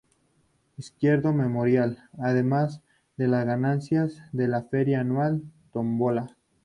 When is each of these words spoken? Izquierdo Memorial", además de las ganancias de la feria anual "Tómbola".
Izquierdo 0.77 1.31
Memorial", 1.31 2.09
además 2.17 2.81
de 3.17 3.27
las 3.27 3.45
ganancias 3.45 4.17
de 4.31 4.47
la 4.47 4.63
feria 4.63 5.01
anual 5.01 5.43
"Tómbola". 5.71 6.35